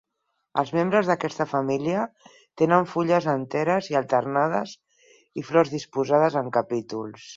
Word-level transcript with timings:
Els 0.59 0.69
membres 0.75 1.09
d'aquesta 1.09 1.45
família 1.51 2.05
tenen 2.61 2.89
fulles 2.93 3.27
enteres 3.35 3.91
i 3.93 3.99
alternades 4.01 4.75
i 5.43 5.45
flors 5.51 5.75
disposades 5.77 6.41
en 6.43 6.51
capítols. 6.61 7.29